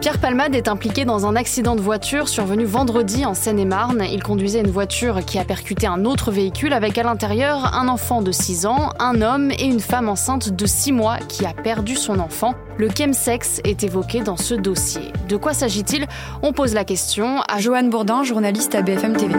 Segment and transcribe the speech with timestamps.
[0.00, 4.02] Pierre Palmade est impliqué dans un accident de voiture survenu vendredi en Seine-et-Marne.
[4.10, 8.22] Il conduisait une voiture qui a percuté un autre véhicule avec à l'intérieur un enfant
[8.22, 11.96] de 6 ans, un homme et une femme enceinte de 6 mois qui a perdu
[11.96, 12.54] son enfant.
[12.78, 15.12] Le chemsex est évoqué dans ce dossier.
[15.28, 16.06] De quoi s'agit-il?
[16.42, 19.34] On pose la question à Joanne Bourdin, journaliste à BFM TV.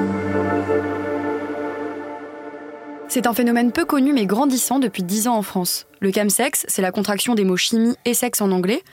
[3.07, 5.87] C'est un phénomène peu connu mais grandissant depuis 10 ans en France.
[6.01, 8.83] Le chemsex, c'est la contraction des mots chimie et sexe en anglais.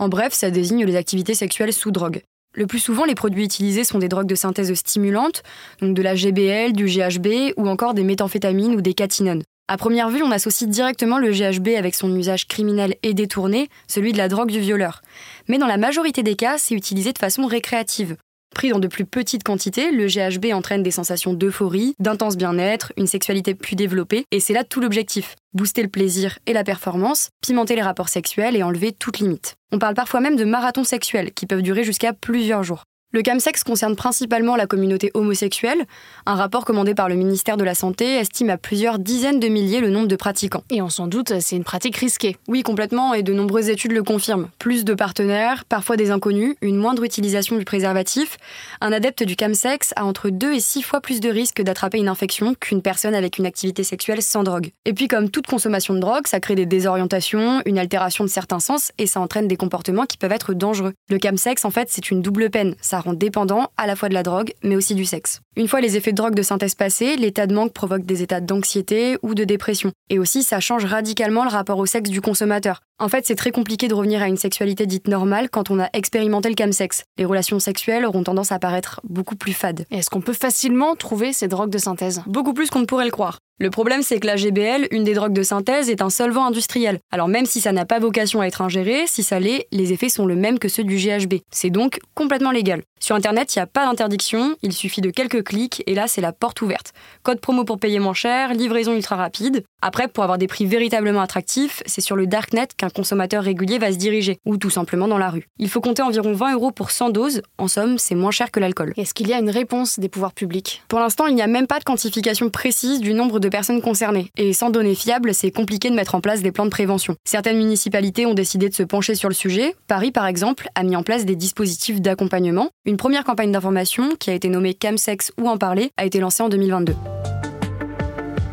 [0.00, 2.22] En bref, ça désigne les activités sexuelles sous drogue.
[2.54, 5.42] Le plus souvent, les produits utilisés sont des drogues de synthèse stimulantes,
[5.82, 9.42] donc de la GBL, du GHB ou encore des méthamphétamines ou des catinones.
[9.68, 14.12] À première vue, on associe directement le GHB avec son usage criminel et détourné, celui
[14.12, 15.02] de la drogue du violeur.
[15.48, 18.16] Mais dans la majorité des cas, c'est utilisé de façon récréative.
[18.54, 23.06] Pris dans de plus petites quantités, le GHB entraîne des sensations d'euphorie, d'intense bien-être, une
[23.06, 25.36] sexualité plus développée, et c'est là tout l'objectif.
[25.54, 29.54] Booster le plaisir et la performance, pimenter les rapports sexuels et enlever toute limite.
[29.72, 32.84] On parle parfois même de marathons sexuels qui peuvent durer jusqu'à plusieurs jours.
[33.12, 35.84] Le camsex concerne principalement la communauté homosexuelle.
[36.26, 39.80] Un rapport commandé par le ministère de la Santé estime à plusieurs dizaines de milliers
[39.80, 40.62] le nombre de pratiquants.
[40.70, 42.36] Et on s'en doute, c'est une pratique risquée.
[42.46, 44.48] Oui, complètement, et de nombreuses études le confirment.
[44.60, 48.36] Plus de partenaires, parfois des inconnus, une moindre utilisation du préservatif.
[48.80, 52.08] Un adepte du camsex a entre 2 et 6 fois plus de risques d'attraper une
[52.08, 54.70] infection qu'une personne avec une activité sexuelle sans drogue.
[54.84, 58.60] Et puis comme toute consommation de drogue, ça crée des désorientations, une altération de certains
[58.60, 60.92] sens, et ça entraîne des comportements qui peuvent être dangereux.
[61.08, 62.76] Le camsex, en fait, c'est une double peine.
[62.80, 65.40] Ça rend dépendant à la fois de la drogue, mais aussi du sexe.
[65.56, 68.40] Une fois les effets de drogue de synthèse passés, l'état de manque provoque des états
[68.40, 69.92] d'anxiété ou de dépression.
[70.08, 72.80] Et aussi, ça change radicalement le rapport au sexe du consommateur.
[72.98, 75.88] En fait, c'est très compliqué de revenir à une sexualité dite normale quand on a
[75.92, 77.04] expérimenté le camsex.
[77.18, 79.86] Les relations sexuelles auront tendance à paraître beaucoup plus fades.
[79.90, 82.22] Est-ce qu'on peut facilement trouver ces drogues de synthèse?
[82.26, 83.38] Beaucoup plus qu'on ne pourrait le croire.
[83.62, 86.98] Le problème, c'est que la GBL, une des drogues de synthèse, est un solvant industriel.
[87.12, 90.08] Alors même si ça n'a pas vocation à être ingéré, si ça l'est, les effets
[90.08, 91.34] sont le même que ceux du GHB.
[91.50, 92.80] C'est donc complètement légal.
[93.02, 96.20] Sur Internet, il n'y a pas d'interdiction, il suffit de quelques clics et là, c'est
[96.22, 96.92] la porte ouverte.
[97.22, 99.64] Code promo pour payer moins cher, livraison ultra rapide.
[99.82, 103.90] Après, pour avoir des prix véritablement attractifs, c'est sur le darknet qu'un consommateur régulier va
[103.92, 105.46] se diriger, ou tout simplement dans la rue.
[105.58, 108.60] Il faut compter environ 20 euros pour 100 doses, en somme, c'est moins cher que
[108.60, 108.92] l'alcool.
[108.98, 110.82] Est-ce qu'il y a une réponse des pouvoirs publics?
[110.88, 114.30] Pour l'instant, il n'y a même pas de quantification précise du nombre de personnes concernées.
[114.36, 117.16] Et sans données fiables, c'est compliqué de mettre en place des plans de prévention.
[117.24, 119.74] Certaines municipalités ont décidé de se pencher sur le sujet.
[119.86, 122.70] Paris, par exemple, a mis en place des dispositifs d'accompagnement.
[122.84, 126.42] Une première campagne d'information, qui a été nommée Camsex ou en parler, a été lancée
[126.42, 126.94] en 2022.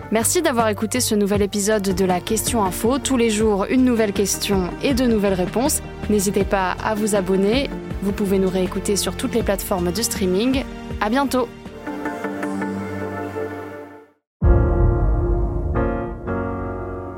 [0.10, 2.98] Merci d'avoir écouté ce nouvel épisode de la Question Info.
[2.98, 5.82] Tous les jours, une nouvelle question et de nouvelles réponses.
[6.10, 7.70] N'hésitez pas à vous abonner.
[8.02, 10.64] Vous pouvez nous réécouter sur toutes les plateformes de streaming.
[11.02, 11.50] À bientôt!